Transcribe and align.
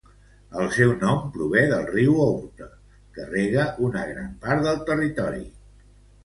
El 0.61 0.69
seu 0.75 0.93
nom 1.01 1.19
prové 1.35 1.61
del 1.73 1.85
riu 1.89 2.15
Ourthe 2.23 2.69
que 3.19 3.27
rega 3.35 3.67
una 3.89 4.07
gran 4.15 4.33
part 4.47 4.65
del 4.71 4.83
territori. 4.89 5.47